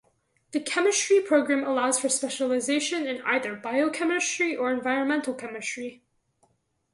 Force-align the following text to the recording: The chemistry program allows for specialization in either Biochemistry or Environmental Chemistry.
The 0.51 0.59
chemistry 0.59 1.19
program 1.21 1.63
allows 1.63 1.99
for 1.99 2.09
specialization 2.09 3.05
in 3.05 3.21
either 3.21 3.53
Biochemistry 3.55 4.55
or 4.55 4.71
Environmental 4.73 5.35
Chemistry. 5.35 6.01